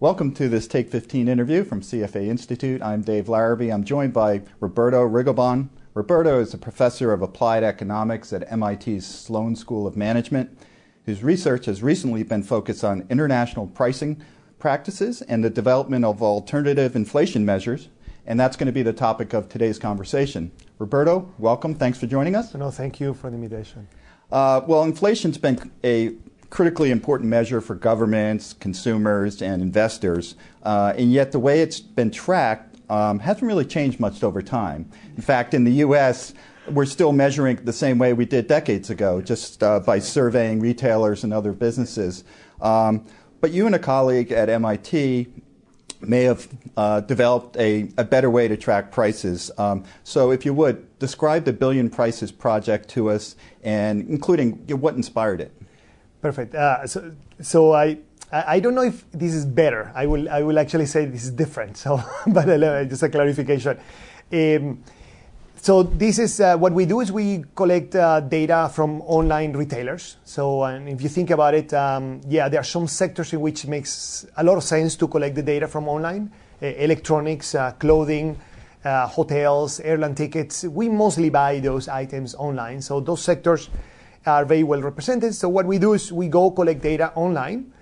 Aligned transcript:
Welcome 0.00 0.32
to 0.36 0.48
this 0.48 0.66
Take 0.66 0.90
15 0.90 1.28
interview 1.28 1.62
from 1.62 1.82
CFA 1.82 2.26
Institute. 2.26 2.80
I'm 2.80 3.02
Dave 3.02 3.28
Larrabee. 3.28 3.68
I'm 3.68 3.84
joined 3.84 4.14
by 4.14 4.40
Roberto 4.58 5.06
Rigobon. 5.06 5.68
Roberto 5.92 6.40
is 6.40 6.54
a 6.54 6.58
professor 6.58 7.12
of 7.12 7.20
applied 7.20 7.62
economics 7.62 8.32
at 8.32 8.50
MIT's 8.50 9.04
Sloan 9.04 9.54
School 9.54 9.86
of 9.86 9.98
Management, 9.98 10.56
whose 11.04 11.22
research 11.22 11.66
has 11.66 11.82
recently 11.82 12.22
been 12.22 12.42
focused 12.42 12.82
on 12.82 13.06
international 13.10 13.66
pricing 13.66 14.24
practices 14.58 15.20
and 15.20 15.44
the 15.44 15.50
development 15.50 16.06
of 16.06 16.22
alternative 16.22 16.96
inflation 16.96 17.44
measures. 17.44 17.90
And 18.24 18.40
that's 18.40 18.56
going 18.56 18.68
to 18.68 18.72
be 18.72 18.82
the 18.82 18.94
topic 18.94 19.34
of 19.34 19.50
today's 19.50 19.78
conversation. 19.78 20.50
Roberto, 20.78 21.30
welcome. 21.36 21.74
Thanks 21.74 21.98
for 21.98 22.06
joining 22.06 22.34
us. 22.34 22.54
No, 22.54 22.70
thank 22.70 23.00
you 23.00 23.12
for 23.12 23.28
the 23.28 23.36
invitation. 23.36 23.86
Uh, 24.32 24.62
well, 24.66 24.82
inflation's 24.82 25.36
been 25.36 25.70
a 25.84 26.14
critically 26.50 26.90
important 26.90 27.30
measure 27.30 27.60
for 27.60 27.74
governments, 27.74 28.52
consumers, 28.52 29.40
and 29.40 29.62
investors. 29.62 30.34
Uh, 30.62 30.92
and 30.96 31.12
yet, 31.12 31.32
the 31.32 31.38
way 31.38 31.62
it's 31.62 31.80
been 31.80 32.10
tracked 32.10 32.70
um, 32.90 33.20
hasn't 33.20 33.44
really 33.44 33.64
changed 33.64 34.00
much 34.00 34.22
over 34.22 34.42
time. 34.42 34.90
In 35.16 35.22
fact, 35.22 35.54
in 35.54 35.64
the 35.64 35.72
U.S., 35.74 36.34
we're 36.68 36.84
still 36.84 37.12
measuring 37.12 37.56
the 37.64 37.72
same 37.72 37.98
way 37.98 38.12
we 38.12 38.26
did 38.26 38.46
decades 38.46 38.90
ago, 38.90 39.20
just 39.20 39.62
uh, 39.62 39.80
by 39.80 39.98
surveying 39.98 40.60
retailers 40.60 41.24
and 41.24 41.32
other 41.32 41.52
businesses. 41.52 42.24
Um, 42.60 43.06
but 43.40 43.52
you 43.52 43.66
and 43.66 43.74
a 43.74 43.78
colleague 43.78 44.32
at 44.32 44.48
MIT 44.48 45.28
may 46.02 46.24
have 46.24 46.48
uh, 46.76 47.00
developed 47.00 47.56
a, 47.56 47.90
a, 47.96 48.04
better 48.04 48.30
way 48.30 48.48
to 48.48 48.56
track 48.56 48.90
prices. 48.90 49.50
Um, 49.58 49.84
so, 50.02 50.30
if 50.30 50.44
you 50.44 50.54
would, 50.54 50.98
describe 50.98 51.44
the 51.44 51.52
Billion 51.52 51.90
Prices 51.90 52.32
project 52.32 52.88
to 52.90 53.10
us, 53.10 53.36
and 53.62 54.08
including 54.08 54.52
what 54.80 54.94
inspired 54.94 55.40
it. 55.40 55.52
Perfect. 56.20 56.54
Uh, 56.54 56.86
so, 56.86 57.12
so 57.40 57.72
I, 57.72 57.98
I 58.32 58.60
don't 58.60 58.74
know 58.74 58.82
if 58.82 59.10
this 59.10 59.34
is 59.34 59.44
better. 59.44 59.90
I 59.94 60.06
will, 60.06 60.28
I 60.28 60.42
will 60.42 60.58
actually 60.58 60.86
say 60.86 61.06
this 61.06 61.24
is 61.24 61.30
different. 61.30 61.76
So, 61.76 62.02
but 62.26 62.48
uh, 62.48 62.84
just 62.84 63.02
a 63.02 63.08
clarification. 63.08 63.78
Um, 64.32 64.82
so 65.62 65.82
this 65.82 66.18
is 66.18 66.40
uh, 66.40 66.56
what 66.56 66.72
we 66.72 66.86
do 66.86 67.00
is 67.00 67.12
we 67.12 67.44
collect 67.54 67.94
uh, 67.94 68.20
data 68.20 68.70
from 68.72 69.02
online 69.02 69.52
retailers. 69.52 70.16
So 70.24 70.62
and 70.62 70.88
if 70.88 71.02
you 71.02 71.08
think 71.10 71.30
about 71.30 71.52
it, 71.52 71.74
um, 71.74 72.22
yeah, 72.28 72.48
there 72.48 72.60
are 72.60 72.64
some 72.64 72.86
sectors 72.86 73.34
in 73.34 73.40
which 73.40 73.64
it 73.64 73.68
makes 73.68 74.26
a 74.38 74.42
lot 74.42 74.56
of 74.56 74.64
sense 74.64 74.96
to 74.96 75.06
collect 75.06 75.34
the 75.34 75.42
data 75.42 75.68
from 75.68 75.86
online, 75.86 76.32
uh, 76.62 76.66
electronics, 76.66 77.54
uh, 77.54 77.72
clothing, 77.72 78.38
uh, 78.84 79.06
hotels, 79.06 79.80
airline 79.80 80.14
tickets. 80.14 80.64
We 80.64 80.88
mostly 80.88 81.28
buy 81.28 81.60
those 81.60 81.88
items 81.88 82.34
online. 82.34 82.80
So 82.80 83.00
those 83.00 83.22
sectors 83.22 83.68
are 84.26 84.44
very 84.44 84.62
well 84.62 84.82
represented. 84.82 85.34
So 85.34 85.48
what 85.48 85.66
we 85.66 85.78
do 85.78 85.94
is 85.94 86.12
we 86.12 86.28
go 86.28 86.50
collect 86.50 86.82
data 86.82 87.12
online. 87.14 87.72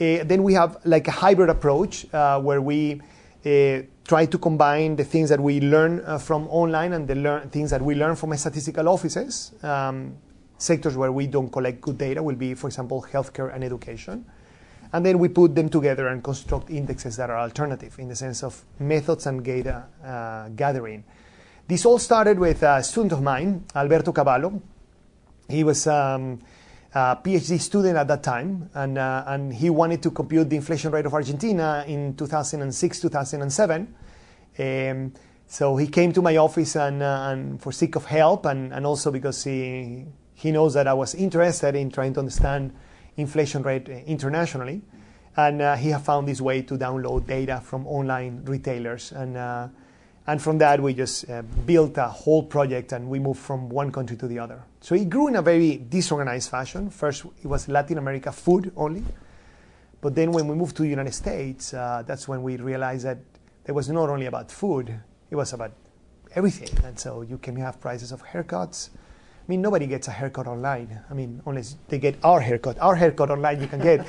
Uh, 0.00 0.22
then 0.24 0.42
we 0.42 0.54
have 0.54 0.78
like 0.84 1.08
a 1.08 1.10
hybrid 1.10 1.50
approach 1.50 2.06
uh, 2.14 2.40
where 2.40 2.60
we 2.60 3.00
uh, 3.44 3.82
try 4.06 4.26
to 4.26 4.38
combine 4.38 4.96
the 4.96 5.04
things 5.04 5.28
that 5.28 5.40
we 5.40 5.60
learn 5.60 6.02
uh, 6.06 6.18
from 6.18 6.46
online 6.48 6.92
and 6.92 7.08
the 7.08 7.14
learn, 7.14 7.48
things 7.50 7.70
that 7.70 7.82
we 7.82 7.94
learn 7.94 8.14
from 8.14 8.36
statistical 8.36 8.88
offices. 8.88 9.52
Um, 9.62 10.16
sectors 10.56 10.96
where 10.96 11.12
we 11.12 11.26
don't 11.26 11.50
collect 11.50 11.80
good 11.80 11.98
data 11.98 12.22
will 12.22 12.34
be, 12.34 12.54
for 12.54 12.66
example, 12.66 13.06
healthcare 13.12 13.54
and 13.54 13.62
education. 13.64 14.24
And 14.92 15.04
then 15.04 15.18
we 15.18 15.28
put 15.28 15.54
them 15.54 15.68
together 15.68 16.08
and 16.08 16.22
construct 16.22 16.70
indexes 16.70 17.16
that 17.16 17.28
are 17.30 17.38
alternative 17.38 17.98
in 17.98 18.08
the 18.08 18.16
sense 18.16 18.42
of 18.42 18.64
methods 18.78 19.26
and 19.26 19.44
data 19.44 19.84
uh, 20.04 20.48
gathering. 20.48 21.04
This 21.66 21.84
all 21.84 21.98
started 21.98 22.38
with 22.38 22.62
a 22.62 22.82
student 22.82 23.12
of 23.12 23.22
mine, 23.22 23.64
Alberto 23.74 24.12
Cavallo, 24.12 24.62
he 25.48 25.64
was 25.64 25.86
um, 25.86 26.40
a 26.94 27.16
PhD 27.16 27.60
student 27.60 27.96
at 27.96 28.08
that 28.08 28.22
time, 28.22 28.70
and, 28.74 28.98
uh, 28.98 29.24
and 29.26 29.52
he 29.52 29.70
wanted 29.70 30.02
to 30.02 30.10
compute 30.10 30.50
the 30.50 30.56
inflation 30.56 30.90
rate 30.90 31.06
of 31.06 31.14
Argentina 31.14 31.84
in 31.86 32.14
2006, 32.16 33.00
2007. 33.00 33.94
Um, 34.58 35.12
so 35.46 35.76
he 35.76 35.86
came 35.86 36.12
to 36.12 36.20
my 36.20 36.36
office 36.36 36.76
and, 36.76 37.02
uh, 37.02 37.28
and 37.30 37.60
for 37.62 37.72
seek 37.72 37.96
of 37.96 38.04
help, 38.04 38.46
and, 38.46 38.72
and 38.72 38.84
also 38.84 39.10
because 39.10 39.44
he, 39.44 40.04
he 40.34 40.52
knows 40.52 40.74
that 40.74 40.86
I 40.86 40.94
was 40.94 41.14
interested 41.14 41.74
in 41.74 41.90
trying 41.90 42.12
to 42.14 42.20
understand 42.20 42.72
inflation 43.16 43.62
rate 43.62 43.88
internationally. 43.88 44.82
And 45.36 45.62
uh, 45.62 45.76
he 45.76 45.90
had 45.90 46.02
found 46.02 46.26
this 46.26 46.40
way 46.40 46.62
to 46.62 46.76
download 46.76 47.26
data 47.26 47.60
from 47.64 47.86
online 47.86 48.44
retailers. 48.44 49.12
And 49.12 49.36
uh, 49.36 49.68
and 50.28 50.42
from 50.42 50.58
that, 50.58 50.78
we 50.78 50.92
just 50.92 51.28
uh, 51.30 51.40
built 51.64 51.96
a 51.96 52.06
whole 52.06 52.42
project 52.42 52.92
and 52.92 53.08
we 53.08 53.18
moved 53.18 53.40
from 53.40 53.70
one 53.70 53.90
country 53.90 54.14
to 54.18 54.28
the 54.28 54.38
other. 54.38 54.62
So 54.82 54.94
it 54.94 55.08
grew 55.08 55.28
in 55.28 55.36
a 55.36 55.42
very 55.42 55.78
disorganized 55.78 56.50
fashion. 56.50 56.90
First, 56.90 57.24
it 57.42 57.46
was 57.46 57.66
Latin 57.66 57.96
America 57.96 58.30
food 58.30 58.70
only. 58.76 59.02
But 60.02 60.14
then 60.14 60.30
when 60.32 60.46
we 60.46 60.54
moved 60.54 60.76
to 60.76 60.82
the 60.82 60.88
United 60.88 61.14
States, 61.14 61.72
uh, 61.72 62.02
that's 62.06 62.28
when 62.28 62.42
we 62.42 62.58
realized 62.58 63.06
that 63.06 63.16
it 63.66 63.72
was 63.72 63.88
not 63.88 64.10
only 64.10 64.26
about 64.26 64.52
food, 64.52 65.00
it 65.30 65.34
was 65.34 65.54
about 65.54 65.72
everything. 66.34 66.76
And 66.84 67.00
so 67.00 67.22
you 67.22 67.38
can 67.38 67.56
have 67.56 67.80
prices 67.80 68.12
of 68.12 68.22
haircuts. 68.22 68.90
I 68.92 69.46
mean, 69.48 69.62
nobody 69.62 69.86
gets 69.86 70.08
a 70.08 70.10
haircut 70.10 70.46
online. 70.46 71.00
I 71.10 71.14
mean, 71.14 71.40
unless 71.46 71.76
they 71.88 71.98
get 71.98 72.18
our 72.22 72.42
haircut. 72.42 72.78
Our 72.80 72.96
haircut 72.96 73.30
online 73.30 73.62
you 73.62 73.66
can 73.66 73.80
get. 73.80 74.06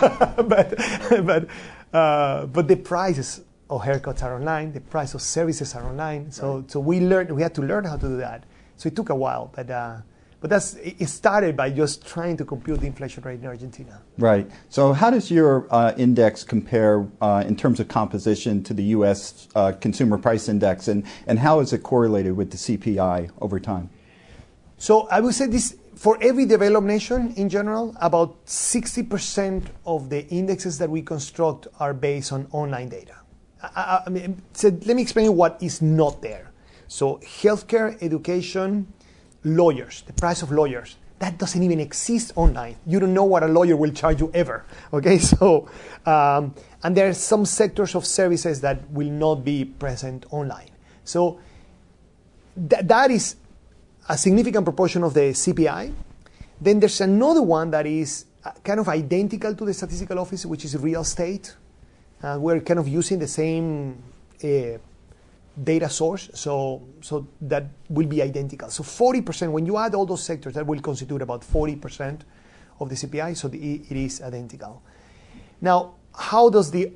but, 0.36 0.78
but, 1.24 1.48
uh, 1.94 2.44
but 2.44 2.68
the 2.68 2.76
prices 2.76 3.40
of 3.70 3.82
haircuts 3.82 4.22
are 4.22 4.34
online, 4.34 4.72
the 4.72 4.80
price 4.80 5.14
of 5.14 5.22
services 5.22 5.74
are 5.74 5.84
online. 5.84 6.30
So, 6.30 6.58
right. 6.58 6.70
so 6.70 6.80
we 6.80 7.00
learned, 7.00 7.30
we 7.30 7.42
had 7.42 7.54
to 7.54 7.62
learn 7.62 7.84
how 7.84 7.96
to 7.96 8.08
do 8.08 8.16
that. 8.18 8.44
So 8.76 8.88
it 8.88 8.96
took 8.96 9.08
a 9.08 9.14
while, 9.14 9.50
but, 9.54 9.70
uh, 9.70 9.98
but 10.40 10.50
that's, 10.50 10.74
it 10.74 11.08
started 11.08 11.56
by 11.56 11.70
just 11.70 12.06
trying 12.06 12.36
to 12.36 12.44
compute 12.44 12.80
the 12.80 12.86
inflation 12.86 13.22
rate 13.22 13.40
in 13.40 13.46
Argentina. 13.46 14.02
Right. 14.18 14.50
So 14.68 14.92
how 14.92 15.10
does 15.10 15.30
your 15.30 15.66
uh, 15.70 15.94
index 15.96 16.44
compare 16.44 17.08
uh, 17.22 17.44
in 17.46 17.56
terms 17.56 17.80
of 17.80 17.88
composition 17.88 18.62
to 18.64 18.74
the 18.74 18.82
U.S. 18.98 19.48
Uh, 19.54 19.72
consumer 19.72 20.18
price 20.18 20.48
index, 20.48 20.88
and, 20.88 21.04
and 21.26 21.38
how 21.38 21.60
is 21.60 21.72
it 21.72 21.82
correlated 21.82 22.36
with 22.36 22.50
the 22.50 22.58
CPI 22.58 23.30
over 23.40 23.58
time? 23.58 23.88
So 24.76 25.08
I 25.08 25.20
would 25.20 25.34
say 25.34 25.46
this 25.46 25.76
for 25.94 26.18
every 26.20 26.44
developed 26.44 26.86
nation 26.86 27.32
in 27.36 27.48
general, 27.48 27.96
about 28.00 28.44
60% 28.44 29.64
of 29.86 30.10
the 30.10 30.26
indexes 30.26 30.76
that 30.78 30.90
we 30.90 31.00
construct 31.00 31.68
are 31.80 31.94
based 31.94 32.32
on 32.32 32.48
online 32.50 32.88
data. 32.88 33.14
I, 33.74 34.02
I 34.06 34.10
mean, 34.10 34.42
so 34.52 34.68
let 34.68 34.96
me 34.96 35.02
explain 35.02 35.34
what 35.36 35.58
is 35.62 35.82
not 35.82 36.22
there. 36.22 36.50
So, 36.88 37.16
healthcare, 37.24 38.00
education, 38.02 38.86
lawyers, 39.42 40.02
the 40.06 40.12
price 40.12 40.42
of 40.42 40.52
lawyers, 40.52 40.96
that 41.18 41.38
doesn't 41.38 41.62
even 41.62 41.80
exist 41.80 42.32
online. 42.36 42.76
You 42.86 43.00
don't 43.00 43.14
know 43.14 43.24
what 43.24 43.42
a 43.42 43.46
lawyer 43.46 43.76
will 43.76 43.92
charge 43.92 44.20
you 44.20 44.30
ever. 44.34 44.64
Okay, 44.92 45.18
so, 45.18 45.68
um, 46.06 46.54
and 46.82 46.96
there 46.96 47.08
are 47.08 47.14
some 47.14 47.44
sectors 47.46 47.94
of 47.94 48.04
services 48.04 48.60
that 48.60 48.88
will 48.90 49.10
not 49.10 49.44
be 49.44 49.64
present 49.64 50.26
online. 50.30 50.70
So, 51.04 51.40
th- 52.68 52.82
that 52.84 53.10
is 53.10 53.36
a 54.08 54.18
significant 54.18 54.64
proportion 54.64 55.02
of 55.02 55.14
the 55.14 55.32
CPI. 55.32 55.92
Then 56.60 56.80
there's 56.80 57.00
another 57.00 57.42
one 57.42 57.70
that 57.70 57.86
is 57.86 58.26
uh, 58.44 58.52
kind 58.62 58.78
of 58.78 58.88
identical 58.88 59.54
to 59.54 59.64
the 59.64 59.74
statistical 59.74 60.18
office, 60.18 60.44
which 60.46 60.64
is 60.64 60.76
real 60.76 61.00
estate 61.00 61.56
uh, 62.22 62.38
we're 62.40 62.60
kind 62.60 62.80
of 62.80 62.88
using 62.88 63.18
the 63.18 63.28
same 63.28 64.02
uh, 64.42 64.78
data 65.62 65.88
source, 65.88 66.30
so, 66.34 66.82
so 67.00 67.26
that 67.40 67.66
will 67.88 68.06
be 68.06 68.22
identical. 68.22 68.70
So 68.70 68.82
40%, 68.82 69.52
when 69.52 69.66
you 69.66 69.76
add 69.78 69.94
all 69.94 70.06
those 70.06 70.22
sectors, 70.22 70.54
that 70.54 70.66
will 70.66 70.80
constitute 70.80 71.22
about 71.22 71.42
40% 71.42 72.22
of 72.80 72.88
the 72.88 72.94
CPI, 72.94 73.36
so 73.36 73.48
the, 73.48 73.82
it 73.88 73.96
is 73.96 74.20
identical. 74.20 74.82
Now, 75.60 75.94
how 76.14 76.48
does 76.48 76.70
the 76.70 76.92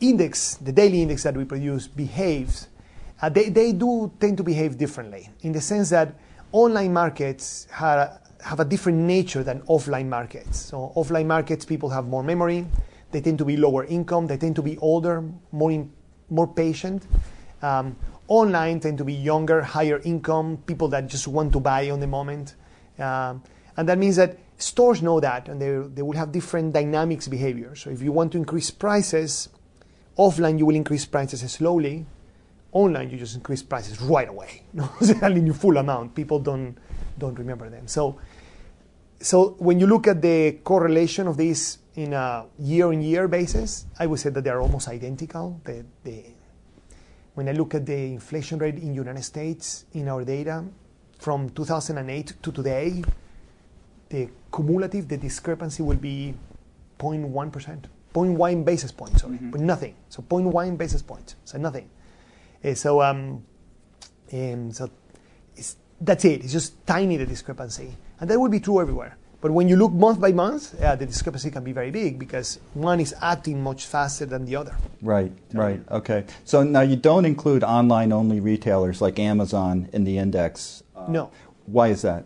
index, 0.00 0.54
the 0.56 0.72
daily 0.72 1.02
index 1.02 1.22
that 1.24 1.36
we 1.36 1.44
produce, 1.44 1.86
behaves? 1.86 2.68
Uh, 3.20 3.28
they, 3.28 3.48
they 3.48 3.72
do 3.72 4.10
tend 4.20 4.36
to 4.36 4.42
behave 4.42 4.78
differently 4.78 5.28
in 5.42 5.52
the 5.52 5.60
sense 5.60 5.90
that 5.90 6.14
online 6.52 6.92
markets 6.92 7.66
have, 7.70 8.20
have 8.42 8.60
a 8.60 8.64
different 8.64 8.98
nature 8.98 9.42
than 9.42 9.60
offline 9.62 10.06
markets. 10.06 10.58
So 10.58 10.92
offline 10.96 11.26
markets, 11.26 11.64
people 11.64 11.90
have 11.90 12.06
more 12.06 12.22
memory, 12.22 12.66
they 13.10 13.20
tend 13.20 13.38
to 13.38 13.44
be 13.44 13.56
lower 13.56 13.84
income. 13.84 14.26
They 14.26 14.36
tend 14.36 14.56
to 14.56 14.62
be 14.62 14.78
older, 14.78 15.24
more, 15.52 15.70
in, 15.70 15.92
more 16.28 16.46
patient. 16.46 17.06
Um, 17.62 17.96
online 18.28 18.80
tend 18.80 18.98
to 18.98 19.04
be 19.04 19.14
younger, 19.14 19.62
higher 19.62 20.00
income, 20.04 20.58
people 20.66 20.88
that 20.88 21.06
just 21.06 21.26
want 21.26 21.52
to 21.54 21.60
buy 21.60 21.90
on 21.90 22.00
the 22.00 22.06
moment. 22.06 22.54
Um, 22.98 23.42
and 23.76 23.88
that 23.88 23.98
means 23.98 24.16
that 24.16 24.38
stores 24.58 25.02
know 25.02 25.20
that, 25.20 25.48
and 25.48 25.60
they, 25.60 25.94
they 25.94 26.02
will 26.02 26.16
have 26.16 26.32
different 26.32 26.72
dynamics 26.74 27.28
behavior. 27.28 27.74
So 27.74 27.90
if 27.90 28.02
you 28.02 28.12
want 28.12 28.32
to 28.32 28.38
increase 28.38 28.70
prices, 28.70 29.48
offline 30.18 30.58
you 30.58 30.66
will 30.66 30.76
increase 30.76 31.06
prices 31.06 31.40
slowly. 31.50 32.04
Online 32.72 33.08
you 33.08 33.16
just 33.16 33.34
increase 33.34 33.62
prices 33.62 34.00
right 34.02 34.28
away, 34.28 34.62
in 35.22 35.46
your 35.46 35.54
full 35.54 35.78
amount. 35.78 36.14
People 36.14 36.38
don't 36.38 36.76
don't 37.18 37.38
remember 37.38 37.70
them. 37.70 37.88
So 37.88 38.18
so 39.20 39.56
when 39.58 39.80
you 39.80 39.86
look 39.86 40.06
at 40.06 40.20
the 40.20 40.58
correlation 40.64 41.26
of 41.26 41.36
these 41.36 41.78
in 41.98 42.12
a 42.12 42.46
year-on-year 42.60 43.26
basis, 43.26 43.86
I 43.98 44.06
would 44.06 44.20
say 44.20 44.30
that 44.30 44.44
they 44.44 44.50
are 44.50 44.60
almost 44.60 44.86
identical. 44.86 45.60
The, 45.64 45.84
the, 46.04 46.22
when 47.34 47.48
I 47.48 47.52
look 47.52 47.74
at 47.74 47.86
the 47.86 47.96
inflation 47.96 48.58
rate 48.58 48.76
in 48.76 48.94
United 48.94 49.24
States 49.24 49.84
in 49.94 50.06
our 50.06 50.24
data 50.24 50.64
from 51.18 51.50
2008 51.50 52.34
to 52.40 52.52
today, 52.52 53.02
the 54.10 54.28
cumulative, 54.54 55.08
the 55.08 55.16
discrepancy 55.16 55.82
will 55.82 55.96
be 55.96 56.34
0.1%, 57.00 57.84
0.1 58.14 58.64
basis 58.64 58.92
points, 58.92 59.22
sorry, 59.22 59.34
mm-hmm. 59.34 59.50
but 59.50 59.60
nothing. 59.60 59.96
So 60.08 60.22
0.1 60.22 60.78
basis 60.78 61.02
points, 61.02 61.34
so 61.44 61.58
nothing. 61.58 61.90
Uh, 62.64 62.74
so, 62.74 63.02
um, 63.02 63.44
um, 64.32 64.70
so 64.70 64.88
that's 66.00 66.24
it. 66.24 66.44
It's 66.44 66.52
just 66.52 66.86
tiny 66.86 67.16
the 67.16 67.26
discrepancy, 67.26 67.96
and 68.20 68.30
that 68.30 68.38
will 68.38 68.50
be 68.50 68.60
true 68.60 68.80
everywhere. 68.80 69.16
But 69.40 69.52
when 69.52 69.68
you 69.68 69.76
look 69.76 69.92
month 69.92 70.20
by 70.20 70.32
month, 70.32 70.74
uh, 70.82 70.96
the 70.96 71.06
discrepancy 71.06 71.50
can 71.50 71.62
be 71.62 71.72
very 71.72 71.92
big 71.92 72.18
because 72.18 72.58
one 72.74 72.98
is 72.98 73.14
acting 73.22 73.62
much 73.62 73.86
faster 73.86 74.26
than 74.26 74.44
the 74.44 74.56
other. 74.56 74.76
Right, 75.00 75.30
right, 75.52 75.80
okay. 75.92 76.24
So 76.44 76.64
now 76.64 76.80
you 76.80 76.96
don't 76.96 77.24
include 77.24 77.62
online 77.62 78.12
only 78.12 78.40
retailers 78.40 79.00
like 79.00 79.20
Amazon 79.20 79.88
in 79.92 80.02
the 80.02 80.18
index. 80.18 80.82
Uh, 80.96 81.06
no. 81.08 81.30
Why 81.66 81.88
is 81.88 82.02
that? 82.02 82.24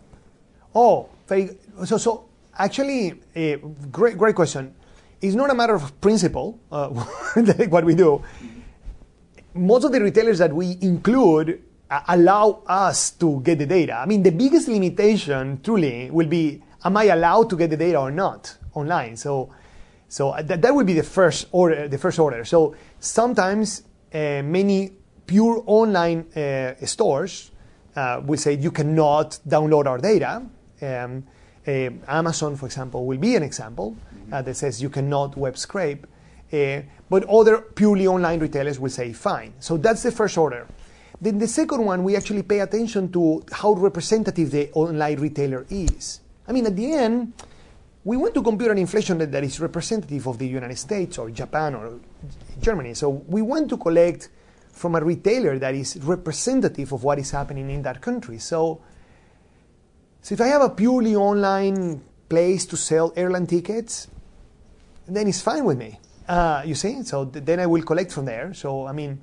Oh, 0.73 1.07
very, 1.27 1.55
so, 1.85 1.97
so 1.97 2.25
actually, 2.57 3.21
uh, 3.35 3.57
great, 3.91 4.17
great 4.17 4.35
question. 4.35 4.73
It's 5.21 5.35
not 5.35 5.51
a 5.51 5.53
matter 5.53 5.75
of 5.75 6.01
principle, 6.01 6.59
uh, 6.71 6.89
like 7.35 7.71
what 7.71 7.85
we 7.85 7.93
do. 7.93 8.23
Most 9.53 9.83
of 9.83 9.91
the 9.91 10.01
retailers 10.01 10.39
that 10.39 10.51
we 10.51 10.79
include 10.81 11.61
uh, 11.91 12.01
allow 12.07 12.63
us 12.65 13.11
to 13.11 13.39
get 13.41 13.59
the 13.59 13.67
data. 13.67 13.93
I 13.93 14.07
mean, 14.07 14.23
the 14.23 14.31
biggest 14.31 14.67
limitation 14.67 15.61
truly 15.61 16.09
will 16.09 16.27
be 16.27 16.63
am 16.83 16.97
I 16.97 17.05
allowed 17.05 17.49
to 17.49 17.55
get 17.55 17.69
the 17.69 17.77
data 17.77 17.99
or 17.99 18.11
not 18.11 18.57
online? 18.73 19.17
So, 19.17 19.49
so 20.07 20.29
uh, 20.29 20.41
that, 20.41 20.61
that 20.61 20.73
would 20.73 20.85
be 20.85 20.93
the 20.93 21.03
first 21.03 21.47
order. 21.51 21.87
The 21.87 21.97
first 21.97 22.19
order. 22.19 22.45
So 22.45 22.75
sometimes 22.99 23.83
uh, 24.13 24.41
many 24.43 24.93
pure 25.25 25.63
online 25.65 26.25
uh, 26.35 26.73
stores 26.85 27.51
uh, 27.95 28.21
will 28.25 28.37
say 28.37 28.53
you 28.53 28.71
cannot 28.71 29.39
download 29.47 29.85
our 29.85 29.97
data. 29.97 30.43
Um, 30.81 31.25
uh, 31.65 31.71
Amazon, 32.07 32.55
for 32.57 32.65
example, 32.65 33.05
will 33.05 33.17
be 33.17 33.35
an 33.35 33.43
example 33.43 33.95
uh, 34.31 34.41
that 34.41 34.55
says 34.55 34.81
you 34.81 34.89
cannot 34.89 35.37
web 35.37 35.57
scrape. 35.57 36.05
but 37.09 37.23
other 37.29 37.57
purely 37.73 38.05
online 38.05 38.39
retailers 38.39 38.79
will 38.79 38.89
say 38.89 39.13
fine. 39.13 39.53
So 39.59 39.77
that's 39.77 40.03
the 40.03 40.11
first 40.11 40.37
order. 40.37 40.67
Then 41.21 41.39
the 41.39 41.47
second 41.47 41.85
one, 41.85 42.03
we 42.03 42.15
actually 42.15 42.43
pay 42.43 42.59
attention 42.59 43.11
to 43.13 43.43
how 43.51 43.73
representative 43.73 44.51
the 44.51 44.69
online 44.73 45.19
retailer 45.19 45.65
is. 45.69 46.19
I 46.47 46.51
mean, 46.51 46.65
at 46.65 46.75
the 46.75 46.93
end, 46.93 47.33
we 48.03 48.17
want 48.17 48.33
to 48.33 48.43
compute 48.43 48.71
an 48.71 48.77
inflation 48.77 49.17
rate 49.17 49.31
that 49.31 49.43
is 49.43 49.59
representative 49.59 50.27
of 50.27 50.37
the 50.37 50.47
United 50.47 50.77
States 50.77 51.17
or 51.17 51.29
Japan 51.31 51.75
or 51.75 51.99
Germany. 52.61 52.93
So 52.93 53.09
we 53.09 53.41
want 53.41 53.69
to 53.69 53.77
collect 53.77 54.29
from 54.71 54.95
a 54.95 55.03
retailer 55.03 55.57
that 55.59 55.73
is 55.73 55.97
representative 56.03 56.91
of 56.91 57.03
what 57.03 57.19
is 57.19 57.31
happening 57.31 57.69
in 57.69 57.81
that 57.83 58.01
country. 58.01 58.39
So, 58.39 58.81
so 60.21 60.33
if 60.33 60.41
I 60.41 60.47
have 60.47 60.61
a 60.61 60.69
purely 60.69 61.15
online 61.15 62.03
place 62.27 62.65
to 62.65 62.77
sell 62.77 63.13
airline 63.15 63.47
tickets, 63.47 64.07
then 65.07 65.27
it's 65.27 65.41
fine 65.41 65.63
with 65.63 65.77
me. 65.77 65.99
Uh, 66.27 66.63
you 66.65 66.75
see? 66.75 67.03
So 67.03 67.25
th- 67.25 67.45
then 67.45 67.59
I 67.59 67.67
will 67.67 67.83
collect 67.83 68.11
from 68.11 68.25
there. 68.25 68.53
So, 68.53 68.87
I 68.87 68.91
mean, 68.91 69.21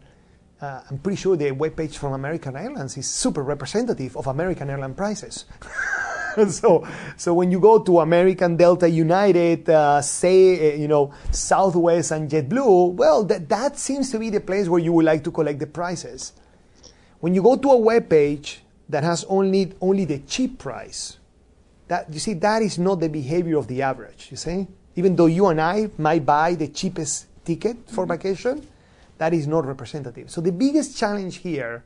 uh, 0.60 0.82
I'm 0.90 0.98
pretty 0.98 1.16
sure 1.16 1.36
the 1.36 1.50
webpage 1.50 1.96
from 1.96 2.12
American 2.12 2.56
Airlines 2.56 2.96
is 2.96 3.08
super 3.08 3.42
representative 3.42 4.16
of 4.16 4.26
American 4.26 4.70
airline 4.70 4.94
prices. 4.94 5.46
so, 6.48 6.86
so 7.16 7.34
when 7.34 7.50
you 7.50 7.60
go 7.60 7.78
to 7.78 8.00
American 8.00 8.56
Delta 8.56 8.88
United, 8.88 9.68
uh, 9.68 10.02
say, 10.02 10.74
uh, 10.74 10.76
you 10.76 10.88
know, 10.88 11.12
Southwest 11.30 12.10
and 12.10 12.30
JetBlue, 12.30 12.94
well, 12.94 13.24
that, 13.24 13.48
that 13.48 13.78
seems 13.78 14.10
to 14.10 14.18
be 14.18 14.30
the 14.30 14.40
place 14.40 14.68
where 14.68 14.80
you 14.80 14.92
would 14.92 15.04
like 15.04 15.24
to 15.24 15.30
collect 15.30 15.58
the 15.58 15.66
prices. 15.66 16.32
When 17.20 17.34
you 17.34 17.42
go 17.42 17.56
to 17.56 17.70
a 17.70 17.76
web 17.76 18.08
page 18.08 18.62
that 18.88 19.04
has 19.04 19.24
only, 19.24 19.72
only 19.80 20.04
the 20.04 20.18
cheap 20.20 20.58
price, 20.58 21.18
that, 21.88 22.12
you 22.12 22.20
see, 22.20 22.34
that 22.34 22.62
is 22.62 22.78
not 22.78 23.00
the 23.00 23.08
behavior 23.08 23.58
of 23.58 23.66
the 23.66 23.82
average, 23.82 24.28
you 24.30 24.36
see? 24.36 24.66
Even 24.96 25.16
though 25.16 25.26
you 25.26 25.46
and 25.46 25.60
I 25.60 25.90
might 25.98 26.24
buy 26.24 26.54
the 26.54 26.68
cheapest 26.68 27.26
ticket 27.44 27.76
for 27.88 28.04
mm-hmm. 28.04 28.12
vacation, 28.12 28.66
that 29.18 29.34
is 29.34 29.46
not 29.46 29.66
representative. 29.66 30.30
So 30.30 30.40
the 30.40 30.52
biggest 30.52 30.96
challenge 30.96 31.38
here 31.38 31.84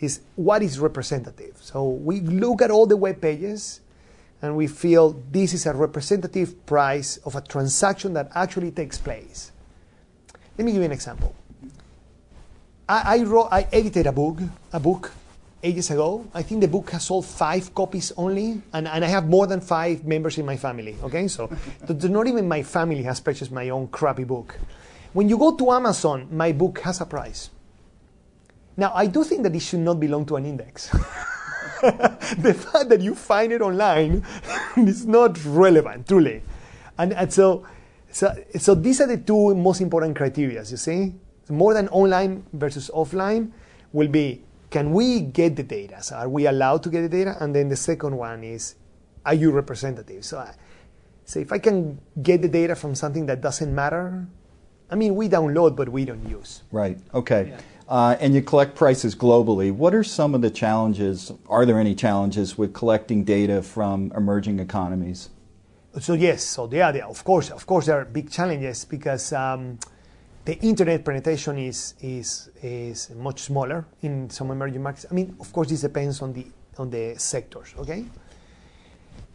is 0.00 0.20
what 0.36 0.62
is 0.62 0.78
representative. 0.78 1.56
So 1.60 1.88
we 1.88 2.20
look 2.20 2.62
at 2.62 2.70
all 2.70 2.86
the 2.86 2.96
web 2.96 3.20
pages 3.20 3.80
and 4.40 4.56
we 4.56 4.66
feel 4.66 5.20
this 5.30 5.52
is 5.52 5.66
a 5.66 5.72
representative 5.72 6.64
price 6.66 7.16
of 7.18 7.34
a 7.34 7.40
transaction 7.40 8.12
that 8.14 8.30
actually 8.34 8.70
takes 8.70 8.98
place. 8.98 9.52
Let 10.56 10.64
me 10.64 10.72
give 10.72 10.80
you 10.80 10.86
an 10.86 10.92
example. 10.92 11.34
I, 12.88 13.18
I 13.18 13.22
wrote, 13.24 13.48
I 13.50 13.66
edited 13.72 14.06
a 14.06 14.12
book, 14.12 14.38
a 14.72 14.80
book 14.80 15.12
ages 15.62 15.90
ago. 15.90 16.26
I 16.32 16.42
think 16.42 16.60
the 16.60 16.68
book 16.68 16.90
has 16.90 17.06
sold 17.06 17.26
five 17.26 17.74
copies 17.74 18.12
only, 18.16 18.62
and, 18.72 18.86
and 18.86 19.04
I 19.04 19.08
have 19.08 19.28
more 19.28 19.46
than 19.46 19.60
five 19.60 20.04
members 20.04 20.38
in 20.38 20.46
my 20.46 20.56
family. 20.56 20.96
Okay, 21.02 21.26
so 21.28 21.50
not 21.88 22.26
even 22.26 22.46
my 22.46 22.62
family 22.62 23.02
has 23.02 23.20
purchased 23.20 23.50
my 23.50 23.68
own 23.70 23.88
crappy 23.88 24.24
book. 24.24 24.56
When 25.12 25.28
you 25.28 25.36
go 25.36 25.56
to 25.56 25.72
Amazon, 25.72 26.28
my 26.30 26.52
book 26.52 26.80
has 26.80 27.00
a 27.00 27.06
price. 27.06 27.50
Now, 28.78 28.92
I 28.94 29.06
do 29.06 29.24
think 29.24 29.42
that 29.42 29.54
it 29.56 29.60
should 29.60 29.80
not 29.80 29.98
belong 29.98 30.24
to 30.26 30.36
an 30.36 30.46
index. 30.46 30.86
the 32.38 32.54
fact 32.54 32.88
that 32.90 33.00
you 33.00 33.16
find 33.16 33.52
it 33.52 33.60
online 33.60 34.24
is 34.76 35.04
not 35.04 35.36
relevant, 35.44 36.06
truly. 36.06 36.42
And, 36.96 37.12
and 37.12 37.32
so, 37.32 37.66
so, 38.12 38.32
so 38.56 38.76
these 38.76 39.00
are 39.00 39.08
the 39.08 39.18
two 39.18 39.56
most 39.56 39.80
important 39.80 40.16
criteria, 40.16 40.62
you 40.62 40.76
see? 40.76 41.12
More 41.48 41.74
than 41.74 41.88
online 41.88 42.44
versus 42.52 42.88
offline 42.94 43.50
will 43.92 44.08
be 44.08 44.44
can 44.70 44.92
we 44.92 45.20
get 45.20 45.56
the 45.56 45.62
data? 45.64 46.00
So 46.02 46.14
are 46.16 46.28
we 46.28 46.46
allowed 46.46 46.84
to 46.84 46.90
get 46.90 47.02
the 47.02 47.08
data? 47.08 47.36
And 47.40 47.54
then 47.54 47.68
the 47.68 47.76
second 47.76 48.16
one 48.16 48.44
is 48.44 48.76
are 49.26 49.34
you 49.34 49.50
representative? 49.50 50.24
So, 50.24 50.46
so 51.24 51.40
if 51.40 51.50
I 51.50 51.58
can 51.58 52.00
get 52.22 52.42
the 52.42 52.48
data 52.48 52.76
from 52.76 52.94
something 52.94 53.26
that 53.26 53.40
doesn't 53.40 53.74
matter, 53.74 54.28
I 54.90 54.94
mean, 54.94 55.16
we 55.16 55.28
download, 55.28 55.74
but 55.74 55.88
we 55.88 56.04
don't 56.04 56.26
use. 56.28 56.62
Right. 56.70 56.98
Okay. 57.12 57.48
Yeah. 57.50 57.60
Uh, 57.88 58.16
and 58.20 58.34
you 58.34 58.42
collect 58.42 58.74
prices 58.74 59.14
globally. 59.14 59.72
What 59.72 59.94
are 59.94 60.04
some 60.04 60.34
of 60.34 60.42
the 60.42 60.50
challenges? 60.50 61.32
Are 61.48 61.64
there 61.64 61.80
any 61.80 61.94
challenges 61.94 62.58
with 62.58 62.74
collecting 62.74 63.24
data 63.24 63.62
from 63.62 64.12
emerging 64.14 64.60
economies? 64.60 65.30
So 65.98 66.12
yes, 66.12 66.44
so 66.44 66.68
yeah, 66.70 66.92
yeah 66.92 67.06
of 67.06 67.24
course, 67.24 67.50
of 67.50 67.64
course, 67.66 67.86
there 67.86 67.98
are 67.98 68.04
big 68.04 68.30
challenges 68.30 68.84
because 68.84 69.32
um, 69.32 69.78
the 70.44 70.58
internet 70.60 71.02
penetration 71.02 71.58
is 71.58 71.94
is 72.00 72.50
is 72.62 73.10
much 73.10 73.40
smaller 73.40 73.86
in 74.02 74.28
some 74.28 74.50
emerging 74.50 74.82
markets. 74.82 75.06
I 75.10 75.14
mean, 75.14 75.34
of 75.40 75.50
course, 75.50 75.70
this 75.70 75.80
depends 75.80 76.20
on 76.20 76.34
the 76.34 76.46
on 76.76 76.90
the 76.90 77.14
sectors. 77.16 77.74
Okay. 77.78 78.04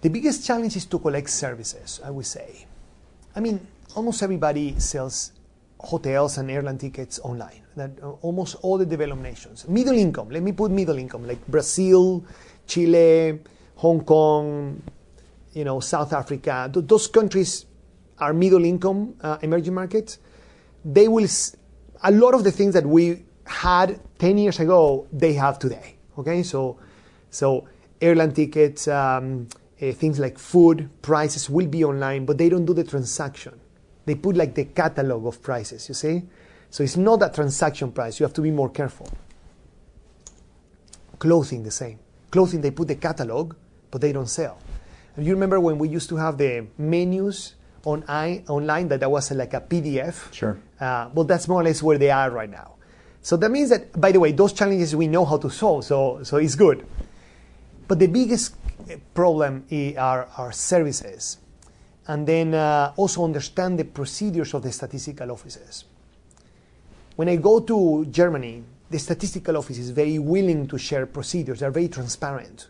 The 0.01 0.09
biggest 0.09 0.45
challenge 0.45 0.75
is 0.75 0.85
to 0.85 0.99
collect 0.99 1.29
services. 1.29 1.99
I 2.05 2.11
would 2.11 2.27
say. 2.27 2.67
I 3.35 3.39
mean, 3.39 3.65
almost 3.95 4.21
everybody 4.21 4.79
sells 4.79 5.31
hotels 5.83 6.37
and 6.37 6.49
airline 6.49 6.77
tickets 6.77 7.19
online. 7.19 7.61
That 7.75 7.91
uh, 8.01 8.11
almost 8.21 8.55
all 8.61 8.77
the 8.77 8.85
developed 8.85 9.21
nations, 9.21 9.67
middle 9.67 9.97
income. 9.97 10.29
Let 10.29 10.43
me 10.43 10.51
put 10.51 10.71
middle 10.71 10.97
income 10.97 11.27
like 11.27 11.45
Brazil, 11.47 12.23
Chile, 12.67 13.39
Hong 13.75 14.03
Kong, 14.03 14.81
you 15.53 15.63
know, 15.63 15.79
South 15.79 16.13
Africa. 16.13 16.69
Th- 16.73 16.85
those 16.85 17.07
countries 17.07 17.65
are 18.19 18.33
middle 18.33 18.63
income 18.63 19.15
uh, 19.21 19.37
emerging 19.41 19.73
markets. 19.73 20.19
They 20.85 21.07
will 21.07 21.25
s- 21.25 21.55
a 22.03 22.11
lot 22.11 22.33
of 22.33 22.43
the 22.43 22.51
things 22.51 22.73
that 22.75 22.85
we 22.85 23.23
had 23.45 23.99
10 24.19 24.37
years 24.37 24.59
ago, 24.59 25.07
they 25.11 25.33
have 25.33 25.59
today. 25.59 25.95
Okay, 26.17 26.43
so 26.43 26.77
so 27.29 27.67
airline 27.99 28.31
tickets, 28.33 28.87
um, 28.87 29.47
uh, 29.81 29.91
things 29.91 30.19
like 30.19 30.37
food 30.37 30.89
prices 31.01 31.49
will 31.49 31.67
be 31.67 31.83
online, 31.83 32.25
but 32.25 32.37
they 32.37 32.49
don't 32.49 32.65
do 32.65 32.73
the 32.73 32.83
transaction. 32.83 33.59
They 34.05 34.15
put 34.15 34.35
like 34.35 34.53
the 34.53 34.65
catalog 34.65 35.25
of 35.25 35.41
prices, 35.41 35.87
you 35.87 35.95
see? 35.95 36.23
So 36.69 36.83
it's 36.83 36.97
not 36.97 37.21
a 37.21 37.29
transaction 37.29 37.91
price. 37.91 38.19
You 38.19 38.25
have 38.25 38.33
to 38.33 38.41
be 38.41 38.51
more 38.51 38.69
careful. 38.69 39.07
Clothing, 41.19 41.63
the 41.63 41.71
same. 41.71 41.99
Clothing, 42.31 42.61
they 42.61 42.71
put 42.71 42.87
the 42.87 42.95
catalog, 42.95 43.55
but 43.91 44.01
they 44.01 44.11
don't 44.11 44.27
sell. 44.27 44.57
And 45.15 45.25
you 45.25 45.33
remember 45.33 45.59
when 45.59 45.77
we 45.77 45.87
used 45.87 46.09
to 46.09 46.15
have 46.15 46.37
the 46.37 46.65
menus 46.77 47.53
on 47.85 48.03
I, 48.07 48.43
online 48.47 48.87
that 48.87 49.01
that 49.01 49.11
was 49.11 49.31
like 49.31 49.53
a 49.53 49.61
PDF? 49.61 50.33
Sure. 50.33 50.59
Uh, 50.79 51.09
well, 51.13 51.25
that's 51.25 51.47
more 51.47 51.61
or 51.61 51.63
less 51.63 51.83
where 51.83 51.97
they 51.97 52.09
are 52.09 52.31
right 52.31 52.49
now. 52.49 52.73
So 53.21 53.37
that 53.37 53.51
means 53.51 53.69
that, 53.69 53.99
by 53.99 54.11
the 54.11 54.19
way, 54.19 54.31
those 54.31 54.51
challenges 54.51 54.95
we 54.95 55.07
know 55.07 55.23
how 55.23 55.37
to 55.37 55.49
solve, 55.49 55.85
so, 55.85 56.23
so 56.23 56.37
it's 56.37 56.55
good. 56.55 56.85
But 57.87 57.99
the 57.99 58.07
biggest 58.07 58.55
problem 59.13 59.65
are, 59.97 60.27
are 60.37 60.51
services. 60.51 61.37
And 62.07 62.27
then 62.27 62.53
uh, 62.53 62.93
also 62.97 63.23
understand 63.23 63.79
the 63.79 63.85
procedures 63.85 64.53
of 64.53 64.63
the 64.63 64.71
statistical 64.71 65.31
offices. 65.31 65.85
When 67.15 67.29
I 67.29 67.37
go 67.37 67.59
to 67.59 68.05
Germany, 68.05 68.63
the 68.89 68.99
statistical 68.99 69.57
office 69.57 69.77
is 69.77 69.91
very 69.91 70.19
willing 70.19 70.67
to 70.67 70.77
share 70.77 71.05
procedures. 71.05 71.59
They're 71.59 71.71
very 71.71 71.87
transparent. 71.87 72.67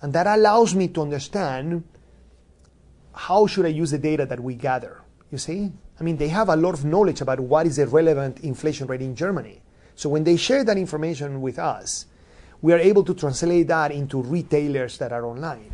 And 0.00 0.12
that 0.12 0.26
allows 0.26 0.74
me 0.74 0.88
to 0.88 1.02
understand 1.02 1.84
how 3.14 3.46
should 3.46 3.66
I 3.66 3.68
use 3.68 3.90
the 3.90 3.98
data 3.98 4.26
that 4.26 4.40
we 4.40 4.54
gather. 4.54 5.02
You 5.30 5.38
see? 5.38 5.72
I 6.00 6.02
mean, 6.02 6.16
they 6.16 6.28
have 6.28 6.48
a 6.48 6.56
lot 6.56 6.74
of 6.74 6.84
knowledge 6.84 7.20
about 7.20 7.40
what 7.40 7.66
is 7.66 7.76
the 7.76 7.86
relevant 7.86 8.40
inflation 8.40 8.86
rate 8.86 9.02
in 9.02 9.14
Germany. 9.14 9.60
So 9.94 10.08
when 10.08 10.24
they 10.24 10.36
share 10.36 10.64
that 10.64 10.76
information 10.76 11.40
with 11.40 11.58
us, 11.58 12.06
we 12.60 12.72
are 12.72 12.78
able 12.78 13.04
to 13.04 13.14
translate 13.14 13.68
that 13.68 13.92
into 13.92 14.22
retailers 14.22 14.98
that 14.98 15.12
are 15.12 15.26
online. 15.26 15.70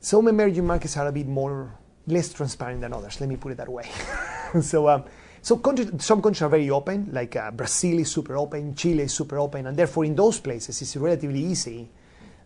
Some 0.00 0.28
emerging 0.28 0.66
markets 0.66 0.96
are 0.96 1.08
a 1.08 1.12
bit 1.12 1.26
more 1.26 1.74
less 2.06 2.32
transparent 2.32 2.80
than 2.80 2.92
others. 2.92 3.20
Let 3.20 3.28
me 3.28 3.36
put 3.36 3.52
it 3.52 3.58
that 3.58 3.68
way. 3.68 3.88
so, 4.60 4.88
um, 4.88 5.04
so 5.42 5.56
countries, 5.56 5.90
some 5.98 6.22
countries 6.22 6.42
are 6.42 6.48
very 6.48 6.70
open, 6.70 7.10
like 7.12 7.36
uh, 7.36 7.50
Brazil 7.50 7.98
is 7.98 8.10
super 8.10 8.36
open, 8.36 8.74
Chile 8.74 9.02
is 9.02 9.12
super 9.12 9.38
open, 9.38 9.66
and 9.66 9.76
therefore 9.76 10.04
in 10.04 10.14
those 10.14 10.40
places 10.40 10.80
it's 10.80 10.96
relatively 10.96 11.40
easy 11.40 11.88